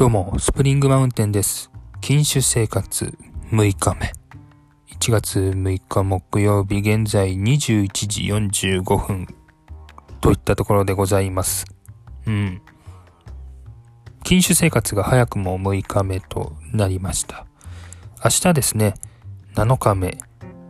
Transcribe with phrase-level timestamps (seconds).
[0.00, 1.70] どうも、スプリングマウンテンです。
[2.00, 3.14] 禁酒生活
[3.50, 4.14] 6日目。
[4.98, 8.22] 1月6日木曜日、現在21時
[8.80, 9.26] 45分
[10.22, 11.66] といったところでございます。
[12.26, 12.62] うん。
[14.22, 17.44] 禁酒生活が早くも6日目となりました。
[18.24, 18.94] 明日ですね、
[19.54, 20.16] 7日目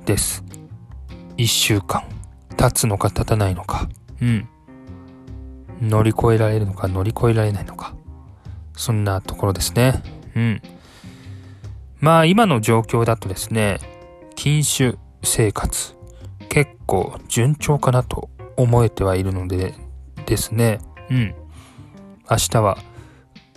[0.06, 0.42] です。
[1.36, 2.02] 1週間。
[2.56, 3.88] 経つのか経たないのか。
[4.20, 4.48] うん。
[5.80, 7.94] 乗り越えられるのか乗り越えられないのか。
[8.80, 10.02] そんなところですね。
[10.34, 10.62] うん。
[11.98, 13.78] まあ今の状況だとですね、
[14.36, 15.94] 禁酒生活
[16.48, 19.74] 結構順調かなと思えてはいるので
[20.24, 20.80] ですね。
[21.10, 21.34] うん。
[22.30, 22.78] 明日は、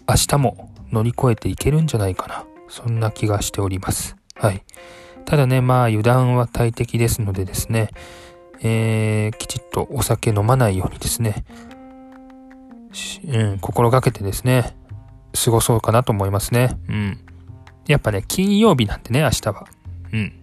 [0.10, 2.44] 明日も乗り越えていけるんじゃないかな。
[2.68, 4.18] そんな気がしております。
[4.36, 4.62] はい。
[5.24, 7.92] ただね、まあ油断は大敵ですのでですね、
[8.62, 11.46] えー、きちっとお酒飲まないようにですね、
[13.26, 14.76] うん、心がけてですね、
[15.34, 16.78] 過ごそうかなと思いますね。
[16.88, 17.20] うん。
[17.88, 19.66] やっぱね、金曜日なんでね、明日は。
[20.12, 20.34] うん。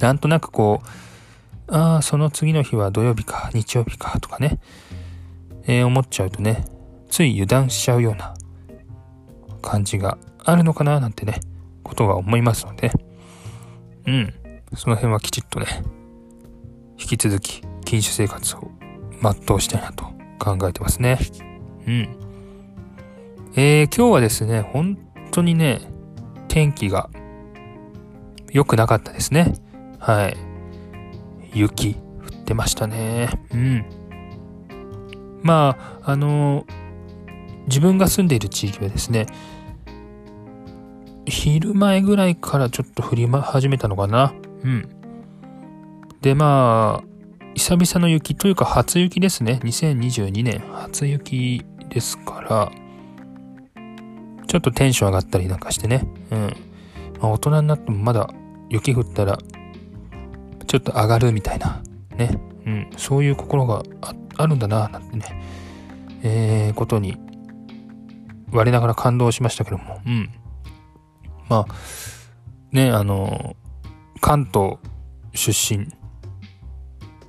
[0.00, 4.58] なんとなくこう、ああ、その次の日は土曜日か、日曜日か、とかね、
[5.64, 6.64] えー、思っちゃうとね、
[7.08, 8.34] つい油断しちゃうような
[9.62, 11.40] 感じがあるのかな、なんてね、
[11.82, 12.90] ことが思いますので、
[14.06, 14.34] うん。
[14.74, 15.66] その辺はきちっとね、
[16.98, 18.70] 引き続き、禁酒生活を
[19.22, 20.04] 全うしたいなと
[20.38, 21.18] 考えてますね。
[21.86, 22.31] うん。
[23.54, 24.96] えー、今日はですね、本
[25.30, 25.80] 当にね、
[26.48, 27.10] 天気が
[28.50, 29.54] 良くなかったですね。
[29.98, 30.36] はい。
[31.52, 31.98] 雪降
[32.40, 33.28] ってましたね。
[33.52, 33.84] うん。
[35.42, 36.64] まあ、あの
[37.66, 39.26] 自分が住んでいる地域はですね、
[41.26, 44.32] 昼前ぐらいからちょっと降り始めたのかな。
[44.64, 44.88] うん。
[46.22, 47.08] で、まあ、
[47.54, 49.60] 久々の雪というか初雪ですね。
[49.62, 52.72] 2022年初雪ですから、
[54.52, 56.06] ちょっとテンション上がったりなんかしてね。
[56.30, 56.40] うん。
[57.22, 58.28] まあ、大人になってもまだ
[58.68, 59.38] 雪降ったら、
[60.66, 61.82] ちょっと上がるみたいな、
[62.18, 62.38] ね。
[62.66, 62.90] うん。
[62.98, 63.82] そういう心が
[64.36, 65.42] あるんだな、なんてね。
[66.22, 67.16] えー、ことに、
[68.52, 70.02] 我ながら感動しましたけども。
[70.04, 70.28] うん。
[71.48, 71.74] まあ、
[72.72, 73.56] ね、あの、
[74.20, 74.76] 関東
[75.32, 75.86] 出身、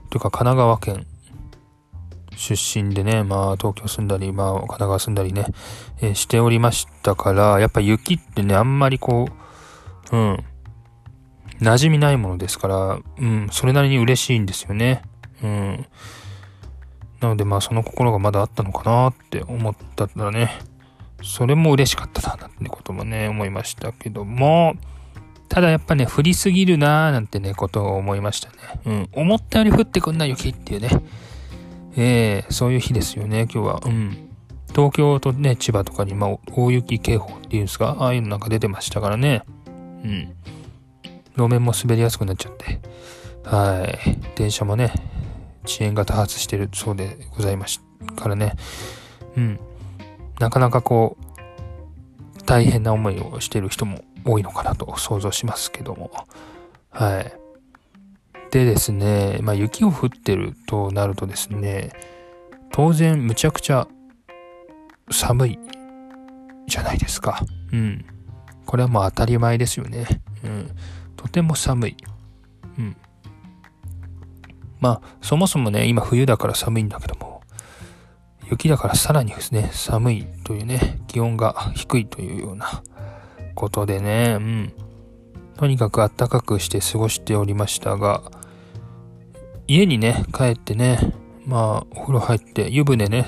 [0.09, 1.07] というか神奈川県
[2.35, 5.45] 出身でね、まあ東京住んだり、まあ神奈川住んだりね、
[6.01, 9.27] えーしておりましたから、やっぱ雪ってね、あんまりこ
[10.11, 10.44] う、うん、
[11.59, 15.01] 馴染みないものですから、うん、それなりに嬉しいんですよね。
[15.44, 15.85] うん。
[17.21, 20.51] なのでまあその心がまだあったのかなって思ったらね、
[21.23, 24.75] それも嬉しかったな、なんてこともね、思いましたけども、
[25.47, 28.55] ただやっぱね、降りすぎるなーなんてね、ことを思いましたね。
[28.85, 29.09] うん。
[29.13, 30.89] 思ったより降ってくんな雪っていうね。
[31.95, 33.81] えー、そういう日ですよね、今日は。
[33.85, 34.29] うん。
[34.69, 39.43] 東京とね、千葉とかに、まあ、大雪警報っていうんですか、ああいうのなんか出てましたからね。
[40.03, 40.35] うん。
[41.35, 42.79] 路面も滑りやすくなっちゃって。
[43.43, 44.19] はい。
[44.35, 44.91] 電車もね、
[45.65, 48.53] 遅延が多発してるそうでございましたからね。
[49.37, 49.59] うん。
[50.39, 56.11] なかなかこう、大変な思いをしてる人も多いのかなと想像しますけども。
[56.89, 57.42] はい。
[58.53, 61.91] でですね、まあ雪を降ってるとなるとですね、
[62.71, 63.87] 当然むちゃくちゃ
[65.09, 65.59] 寒い
[66.67, 67.43] じゃないですか。
[67.71, 68.05] うん。
[68.67, 70.05] これはもう当たり前ですよね。
[70.43, 70.69] うん。
[71.17, 71.97] とても寒い。
[72.77, 72.95] うん。
[74.79, 77.41] まあ、そもそもね、今冬だから寒いんだけども、
[78.51, 82.83] 雪だからさらにですね、寒いというね、気温が低いというような
[83.55, 84.73] ことでね、うん。
[85.57, 88.21] とにかく暖かくして過ごしておりましたが、
[89.68, 91.00] 家にね、帰ってね、
[91.46, 93.25] まあ、お風呂入って、湯船ね、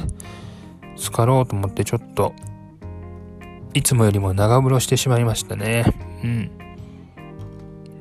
[0.96, 2.34] 浸かろうと思ってちょっと、
[3.74, 5.86] いつもよりも長風呂してしまいましたね。
[6.24, 6.52] うん。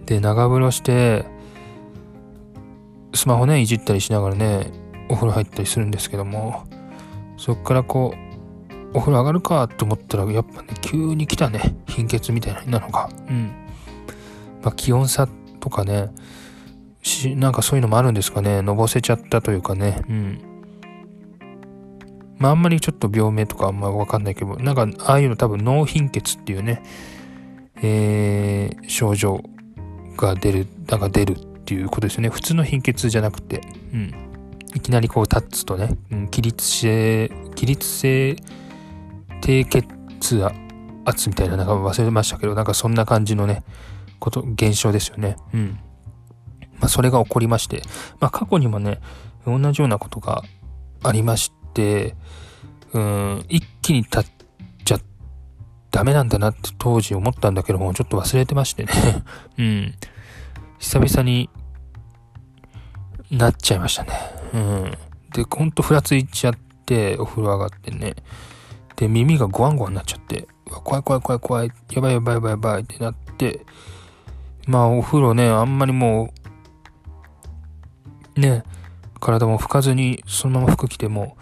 [0.06, 1.26] で、長風呂して、
[3.14, 4.72] スマホね、いじったりしながらね、
[5.08, 6.64] お風呂入ったりするんですけども、
[7.36, 13.08] そっからこう、お風呂上がるかと思ったら、やっぱね、急に来たね、貧血みたいなのが。
[13.28, 13.52] うん。
[14.62, 15.28] まあ、気温差
[15.60, 16.10] とかね、
[17.04, 18.62] し、なんかそういうのもあるんですかね。
[18.62, 20.02] のぼせちゃったというかね。
[20.08, 20.38] うん。
[22.38, 26.82] まああんまりちょっと病名とかあんまわかんないけど、なんかああいうの多分脳貧血っていうね、
[27.82, 29.42] えー、症状
[30.16, 32.30] が出る、なんか出るっていうことですよね。
[32.30, 33.60] 普通の貧血じゃなくて、
[33.92, 34.14] うん。
[34.74, 38.36] いきなりこう立つとね、うん、起立性、起立性
[39.40, 39.84] 低血
[41.04, 43.62] 圧みたいな、なんか忘れましたけど、なんかそんな感じのね、
[44.18, 45.36] こと、現象ですよね。
[45.52, 45.78] うん。
[46.80, 47.82] まあ、それが起こりまして、
[48.20, 49.00] まあ、過去にもね、
[49.46, 50.42] 同じようなことが
[51.02, 52.16] ありまして、
[52.92, 54.24] うん、一気に立っ
[54.84, 54.98] ちゃ
[55.90, 58.92] ダメなんだなって当時思ったんだけども、ちょっと忘れてましてね。
[59.58, 59.94] うん。
[60.78, 61.50] 久々に
[63.30, 64.10] なっちゃいましたね。
[64.52, 64.92] うん。
[65.32, 66.54] で、ほんとふらついちゃっ
[66.86, 68.14] て、お風呂上がってね。
[68.96, 73.66] で、耳がゴワンゴワンになっちゃって、怖い怖い怖い怖い、やばいやばいやばいやばいってなって、
[74.66, 76.43] まあお風呂ね、あんまりもう、
[78.36, 78.64] ね、
[79.20, 81.36] 体も拭かずにそのまま服着ても、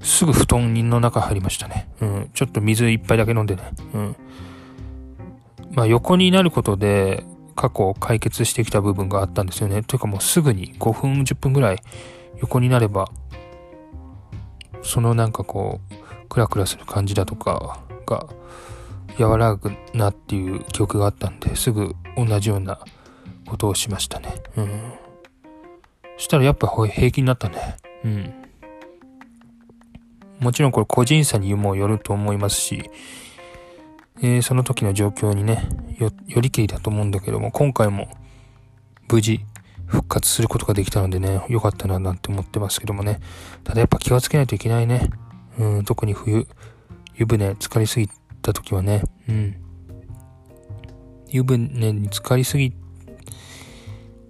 [0.00, 1.88] すぐ布団の中入りましたね。
[2.00, 2.30] うん。
[2.34, 3.62] ちょっと水一杯だけ飲んでね。
[3.94, 4.16] うん。
[5.72, 7.24] まあ横になることで
[7.56, 9.82] 過去解決してきた部分があったんですよね。
[9.82, 11.78] というかもうすぐに5分10分ぐらい
[12.38, 13.10] 横になれば、
[14.82, 18.26] そのなんかこう、クラクラする感じだとかが
[19.18, 22.78] 和らぐなっていう記憶があったんですぐ同じような
[23.46, 24.34] ことをしましたね。
[24.56, 25.03] うん。
[26.16, 27.76] そしたらやっぱ平気になったね。
[28.04, 28.34] うん。
[30.40, 32.90] もちろんこれ個人差にもよると思いますし、
[34.22, 35.68] えー、その時の状況にね
[35.98, 38.08] よ、よりきりだと思うんだけども、今回も
[39.08, 39.40] 無事
[39.86, 43.20] 復活することができたのでね、良かったななんて思ってますけどもね。
[43.64, 45.10] ただやっぱ気をつけないといけないね。
[45.58, 46.46] うん、特に冬、
[47.14, 48.08] 湯船浸かりすぎ
[48.42, 49.56] た時はね、うん。
[51.28, 52.72] 湯船に浸かりすぎ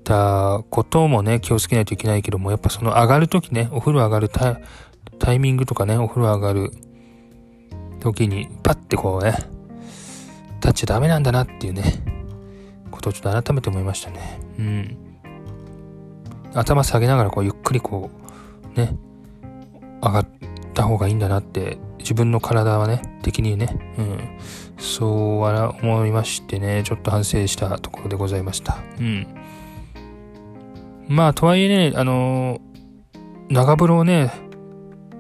[0.04, 6.70] たこともね、気をつけないといけないけども、やっぱその上がる時ね、お風呂上がるタイミングとかね、お風呂上がる
[8.00, 9.34] 時に、パッてこうね、
[10.56, 11.82] 立っちゃダメなんだなっていうね、
[12.90, 14.40] ことをちょっと改めて思いましたね。
[14.58, 14.96] うん。
[16.54, 18.10] 頭下げながらこうゆっくりこ
[18.76, 18.96] う、ね、
[20.02, 20.28] 上がっ
[20.72, 24.38] た方がいいんだなって、自分の体はね、的にね、うん。
[24.76, 28.78] そう思いましてね、ちょっと反省したところでございました。
[29.00, 29.26] うん。
[31.08, 32.60] まあ、とはいえね、あの
[33.48, 34.32] 長風呂をね、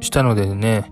[0.00, 0.90] したのでね、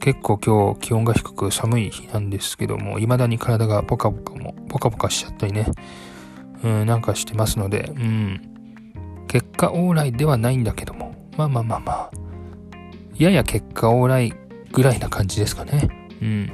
[0.00, 5.66] 結構今日気温が低く寒い日なんですけども、未だに体がポカポカも、ポカポカしちゃったりね、
[6.62, 12.10] うん、なんかしてますので、うん、結果往来ではないんだけども、まあまあまあまあ、
[13.16, 14.32] やや結果往来
[14.72, 15.88] ぐらいな感じですかね。
[16.20, 16.52] うん。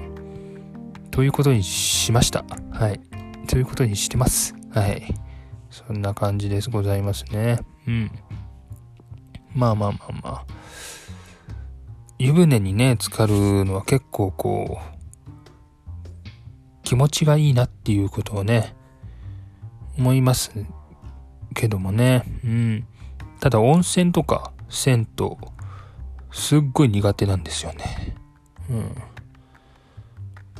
[1.10, 2.44] ということにしました。
[2.70, 3.00] はい。
[3.48, 4.54] ということにしてます。
[4.72, 5.14] はい。
[5.70, 7.60] そんな感じですございますね。
[7.86, 8.10] うん。
[9.54, 10.46] まあまあまあまあ。
[12.18, 15.00] 湯船にね、浸かるのは結構こう、
[16.82, 18.74] 気持ちがいいなっていうことをね、
[19.96, 20.52] 思います
[21.54, 22.24] けどもね。
[22.44, 22.86] うん。
[23.40, 25.30] ただ温泉とか銭湯、
[26.32, 28.16] すっごい苦手なんですよね。
[28.68, 28.94] うん。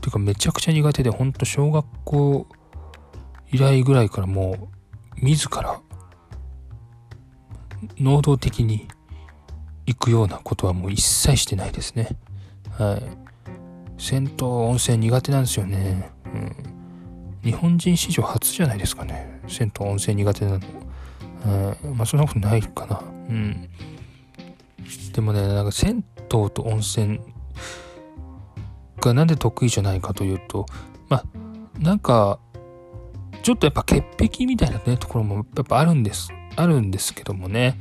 [0.00, 2.46] てかめちゃくちゃ苦手で、ほんと小学校
[3.52, 4.79] 以来ぐらいからもう、
[5.22, 5.80] 自ら、
[7.98, 8.88] 能動的に
[9.86, 12.08] 行くようなことはもう一切してないですね。
[12.78, 14.00] はい。
[14.00, 16.10] 銭湯、温泉苦手なんですよね。
[16.24, 16.56] うん。
[17.42, 19.40] 日本人史上初じゃないですかね。
[19.48, 20.58] 銭湯、温泉苦手なの。
[20.58, 21.86] はい。
[21.88, 23.02] まあそんなことないかな。
[23.28, 23.68] うん。
[25.12, 27.20] でもね、なんか銭湯と温泉
[29.00, 30.66] がなんで得意じゃないかというと、
[31.08, 31.24] まあ、
[31.78, 32.38] なんか、
[33.42, 36.32] ちょっとやっぱ潔癖みたいなね、ところもやっぱあるんです。
[36.56, 37.78] あるんですけどもね。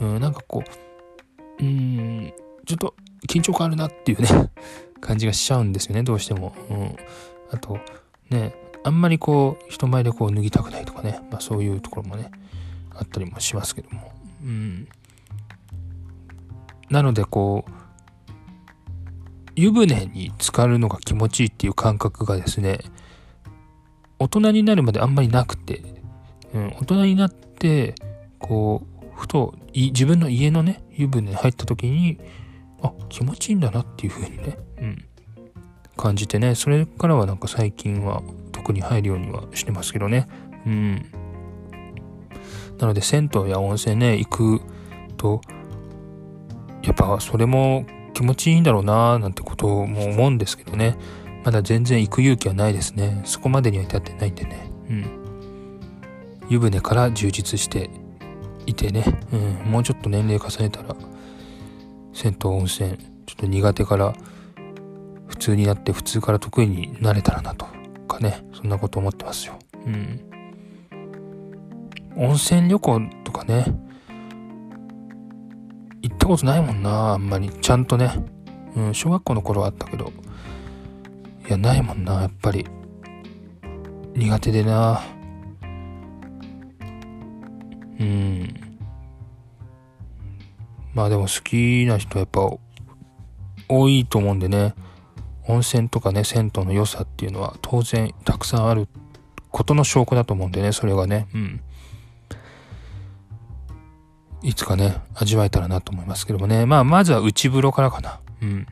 [0.00, 0.62] うん、なんかこ
[1.60, 2.32] う、うん、
[2.64, 2.94] ちょっと
[3.28, 4.50] 緊張感あるなっていうね
[5.00, 6.54] 感じがしちゃうんですよね、どうしても。
[6.70, 6.96] うん。
[7.50, 7.78] あと、
[8.30, 12.30] ね、あんまりこう、人前でこう脱ぎたくないとかね、まあそういうところもね、
[12.94, 14.12] あったりもしますけども。
[14.42, 14.88] うん。
[16.90, 17.70] なのでこう、
[19.56, 22.78] 湯船に浸かるのが気持ちいいっていう感覚がですね、
[24.20, 25.82] 大人になるまであんまりなくて、
[26.54, 27.94] うん、大人になって、
[28.38, 32.18] こう、ふと自分の家のね、湯船に入った時に、
[32.82, 35.04] あ、気持ちいいんだなっていう風にね、うん、
[35.96, 38.22] 感じてね、それからはなんか最近は
[38.52, 40.28] 特に入るようにはしてますけどね。
[40.66, 41.06] うん。
[42.78, 44.60] なので銭湯や温泉ね、行く
[45.16, 45.40] と、
[46.82, 50.96] やっぱそれも気持ちいいんだろうなーなんてことも思うんですけどね。
[51.44, 53.22] まだ全然行く勇気はないですね。
[53.24, 54.70] そこまでには至ってないんでね。
[54.88, 55.20] うん。
[56.48, 57.90] 湯船から充実して
[58.66, 59.36] いてね、う
[59.68, 60.96] ん、もうちょっと年齢重ねたら、
[62.12, 64.14] 銭湯温泉、ちょっと苦手から
[65.28, 67.66] 普通になって普通から得意になれたらなと
[68.08, 69.58] かね、そんなこと思ってますよ。
[69.86, 70.20] うん。
[72.16, 73.64] 温泉旅行とかね、
[76.02, 77.48] 行ったことないもんな、あんまり。
[77.48, 78.12] ちゃんとね。
[78.76, 80.12] うん、小学校の頃はあったけど、
[81.52, 82.66] や、ないもんな、やっぱり。
[84.14, 85.00] 苦手でな。
[87.98, 88.54] うん。
[90.94, 92.50] まあでも好きな人はやっぱ
[93.68, 94.74] 多いと思うんでね。
[95.46, 98.88] 温泉とかね、銭湯の良さっていうのは当然たくさんある
[99.50, 101.60] ことの証拠だと思うんでね、それがね、うん。
[104.42, 106.66] いつかね、味わえたらなと思いますけどもね。
[106.66, 108.20] まあ、まずは内風呂からかな。
[108.42, 108.66] うん。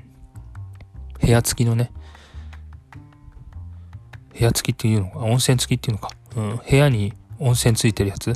[1.20, 1.92] 部屋付きのね、
[4.38, 6.10] 部屋付きっていうのか、温泉付きっていうのか。
[6.36, 6.60] うん。
[6.68, 8.32] 部屋に温泉ついてるやつ？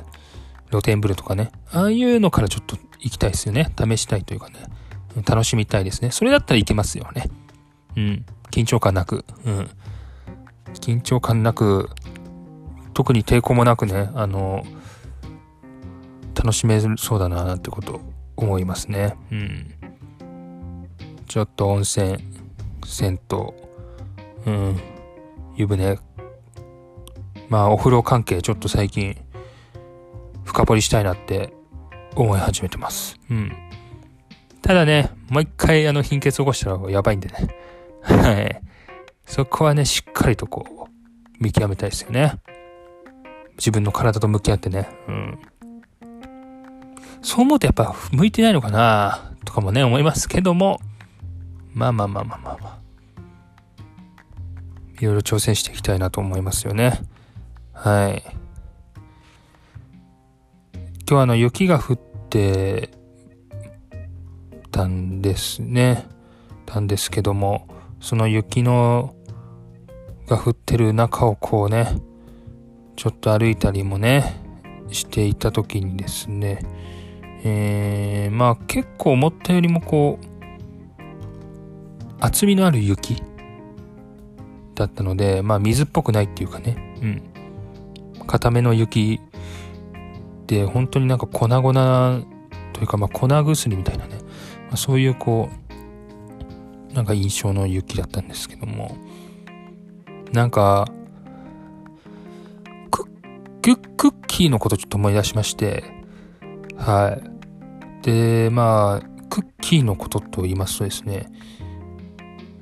[0.71, 1.53] 露天風呂とかね。
[1.71, 3.73] ああいうのからちょっと行きたいですよね。
[3.79, 4.55] 試したいというかね。
[5.27, 6.11] 楽しみたいですね。
[6.11, 7.29] それだったらいけますよね。
[7.97, 8.25] うん。
[8.51, 9.25] 緊張感なく。
[9.45, 9.71] うん。
[10.81, 11.91] 緊張感なく、
[12.95, 14.65] 特に抵抗もなくね、あの、
[16.35, 18.01] 楽しめそうだなってこと
[18.37, 19.17] 思いますね。
[19.31, 19.75] うん。
[21.27, 22.19] ちょっと温泉、
[22.87, 23.39] 銭湯、
[24.47, 24.81] うん、
[25.55, 25.99] 湯船、
[27.49, 29.17] まあお風呂関係ちょっと最近
[30.45, 31.53] 深掘りしたいなって
[32.15, 33.19] 思い始めてます。
[33.31, 33.53] うん。
[34.63, 37.49] ただね、もう一回あの貧血起こしたらやばいんでね。
[38.03, 38.61] はい。
[39.27, 42.41] そこはね、しっかりとこう、見極めたいですよね。
[43.57, 44.89] 自分の体と向き合ってね。
[45.09, 45.39] うん。
[47.23, 50.81] そう思うとやっぱ向いてないのかなとかもね、思いますけども。
[51.73, 52.79] まあまあまあまあまあまあ。
[55.03, 57.01] いろいろ挑戦していきたいなと思いますよね。
[57.73, 58.23] はい。
[61.11, 61.97] 今日あの雪が降っ
[62.31, 62.89] て
[64.71, 66.07] たんですね。
[66.67, 67.67] たんですけども、
[68.01, 69.17] その雪の
[70.29, 72.01] が降ってる中をこうね、
[72.95, 74.41] ちょっと歩いたりもね、
[74.93, 76.61] していた時にですね、
[77.43, 80.25] えー、まあ結構思ったよりもこう、
[82.21, 83.21] 厚みのある雪
[84.87, 87.23] だったので、まあ水っぽくないっていうかね、うん。
[88.27, 89.21] 固めの雪
[90.47, 92.23] で、本当になんか粉々
[92.73, 94.17] というか、まあ粉薬みたいなね、
[94.69, 95.49] まあ、そういうこ
[96.91, 98.97] う、なんか印象の雪だったんですけども、
[100.33, 100.87] なんか、
[102.91, 105.85] クッ、クッキーのことちょっと思い出しまして、
[106.77, 107.19] は
[108.03, 108.05] い。
[108.05, 111.31] で、まあ、クッキーのことと言いますとですね、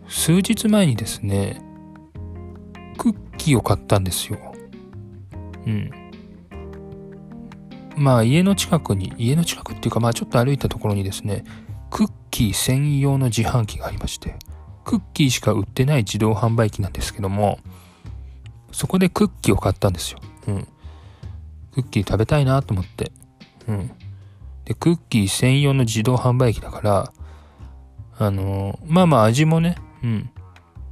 [0.09, 1.63] 数日前にですね、
[3.01, 4.55] クッキーを買ったんですよ。
[5.67, 5.91] うん。
[7.97, 11.45] まあ家の近くに、家の近くっていうかまあちょっと歩いたところにですね、
[11.89, 14.37] クッキー専用の自販機がありまして、
[14.85, 17.59] クッキーしか売ってない自動販売機なんですけども、
[18.71, 20.19] そこでクッキーを買ったんですよ。
[20.49, 20.69] うん。
[21.73, 23.13] クッキー食べたいなと思って。
[23.67, 23.91] うん。
[24.67, 27.13] で、クッキー専用の自動販売機だから、
[28.19, 30.31] あのー、まあまあ味もね、うん。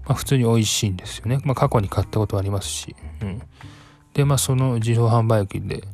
[0.09, 1.41] まあ普通に美味しいんですよね。
[1.45, 2.97] まあ過去に買ったことありますし。
[3.23, 3.43] うん。
[4.15, 5.85] で、まあその自動販売機で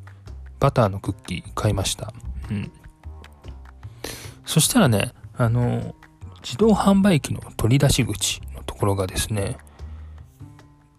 [0.61, 2.12] バターのクッキー買いました。
[2.50, 2.73] うん。
[4.47, 5.94] そしたらね、あの、
[6.42, 9.59] 自動販売機の取り出し口のところがですね、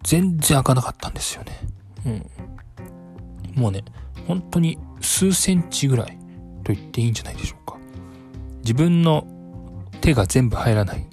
[0.03, 1.59] 全然開かなかったんですよね。
[2.05, 3.61] うん。
[3.61, 3.85] もうね、
[4.27, 6.17] 本当に数センチぐらい
[6.63, 7.77] と言っていいんじゃないでしょうか。
[8.59, 9.25] 自分の
[10.01, 11.07] 手が全部入らない。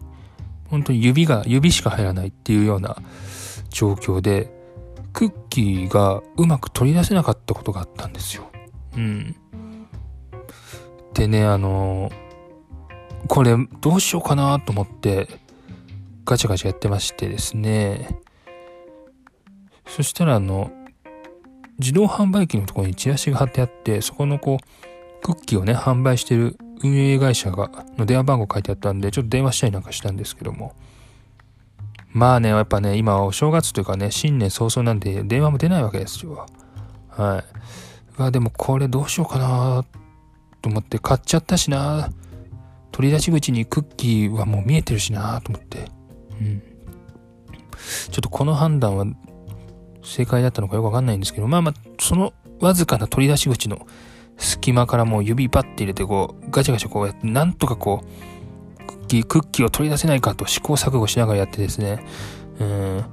[0.72, 2.96] 本当に指が、指しか入らないっていうような
[3.68, 4.50] 状況で、
[5.12, 8.50] クッキーがうまく取り出せなかったことがあったんですよ。
[8.96, 9.36] うん。
[11.12, 12.10] でね、あの
[13.28, 15.28] これどうしようかなと思って
[16.24, 18.18] ガチャガチャやってましてですね。
[19.86, 20.72] そしたらあの、
[21.78, 30.74] 自動販売機のところにチラシが貼ってあって、そこのこう、クッキーをね、販売してる運営会社が、の電話番号書いてあったんで、ちょっと電話したりなんかしたんですけども。
[32.12, 36.46] まあね、やっぱね、今お正月というかね、新年早々なんで電話も出ないわけですよ。
[37.08, 37.44] はい。
[38.18, 39.84] うわ、でもこれどうしようかな
[40.60, 42.10] と思って買っちゃったしな
[42.92, 45.86] 取り出し口にクッキーはもう見えてるしなと思って。
[46.40, 46.62] うん。
[48.10, 49.06] ちょっとこの判断は
[50.02, 53.86] 正解だったのかよくわかんないんですけど、まあまあ、そのわずかな取り出し口の
[54.36, 62.04] 隙間からもう指パッて入れてこう、ガチャガチャこうやって、なんとかこう、クッキー、クッキーを取り出せないかと試行錯誤しながらやってですね、
[62.58, 63.04] うん、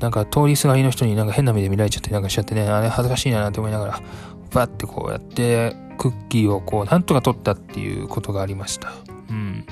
[0.00, 4.00] なんか通りすがりの人になんか変な目で見られちゃってなんかしちゃってね、あれ恥ずかしいななんて思いながら、
[4.52, 8.92] バッてこうやって、クッキーをこう、なんとか取ったっていうことがありました。
[9.28, 9.66] うん。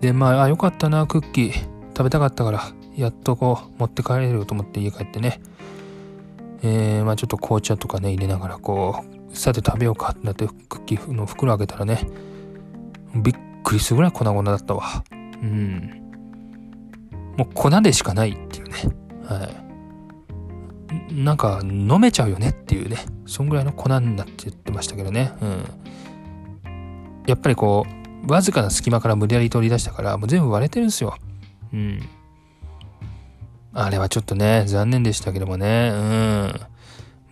[0.00, 1.52] で、まあ、あ、よかったな、クッキー。
[1.96, 2.62] 食べたかったから、
[2.94, 5.40] やっとこう、持って帰れると思って家帰ってね。
[6.66, 12.00] えー、まあちょっと紅茶とかね、入れながらこう、さて食べようかってなってクッキーの袋開けたらね、
[13.14, 15.04] びっくりするぐらい粉々だったわ。
[15.12, 16.02] うん。
[17.36, 18.74] もう粉でしかないっていうね。
[19.24, 19.66] はい。
[21.12, 25.32] なんか飲めちゃうよねっていうね、そんぐらいの粉になって言ってましたけどね。
[25.40, 25.64] うん。
[27.26, 27.86] やっぱりこ
[28.26, 31.16] う、わずかな隙間から無理やり取り出したから、もう全部割れてるんですよ。
[31.72, 32.00] うん。
[33.78, 35.90] あれはちょっとね、残念でしたけどもね。
[35.92, 36.60] うん。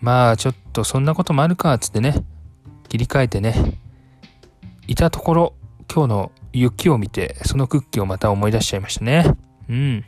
[0.03, 2.23] まあ、ちょっとそんなこともあるか、つってね、
[2.91, 3.81] 切り替えてね、
[4.87, 5.55] いたところ、
[5.91, 9.25] 今日の雪を見て、そのクッキーをまた思い出しちゃいましたね。
[9.71, 10.05] うん。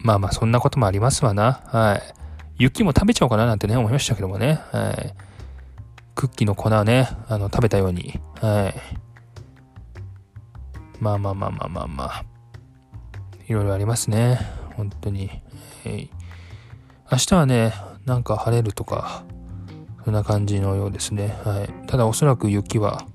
[0.00, 1.62] まあまあ、そんなこともありますわな。
[1.64, 2.02] はい。
[2.58, 4.60] 雪も食べちゃおうかななんてね、思いましたけどもね。
[4.70, 5.14] はい。
[6.14, 8.20] クッキーの粉をね、あの、食べたように。
[8.42, 8.74] はい。
[11.00, 12.37] まあまあまあまあまあまあ。
[13.48, 14.38] いろいろありますね。
[14.76, 15.30] 本当に。
[17.10, 17.72] 明日はね、
[18.04, 19.24] なんか晴れるとか、
[20.04, 21.38] そんな感じのようですね。
[21.44, 21.86] はい。
[21.86, 23.06] ただおそらく雪は、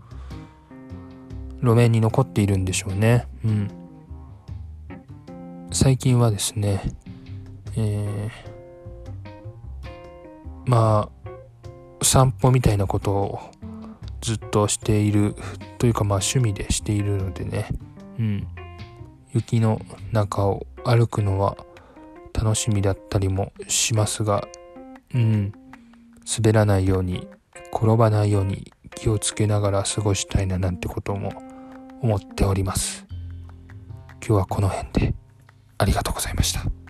[1.61, 3.27] 路面に残っているんでしょうね。
[3.45, 3.71] うん。
[5.71, 6.81] 最近はですね、
[7.75, 11.09] えー、ま
[12.01, 13.39] あ、散歩みたいなことを
[14.21, 15.35] ずっとしている
[15.77, 17.67] というかまあ趣味でしているのでね、
[18.19, 18.47] うん。
[19.33, 21.57] 雪の中を歩くのは
[22.33, 24.47] 楽しみだったりもしますが、
[25.13, 25.53] うん、
[26.37, 27.27] 滑らないように、
[27.73, 31.33] 転ばないように気をつけながら過ごしたいななんてことも
[32.01, 33.05] 思っております。
[34.25, 35.13] 今日はこの辺で
[35.77, 36.82] ありがとうございました。